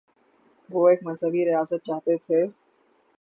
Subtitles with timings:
[0.69, 2.39] وہ ایک مذہبی ریاست چاہتے تھے؟